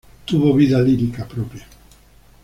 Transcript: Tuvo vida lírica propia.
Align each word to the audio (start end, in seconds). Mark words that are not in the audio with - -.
Tuvo 0.25 0.55
vida 0.55 0.81
lírica 0.81 1.25
propia. 1.27 1.63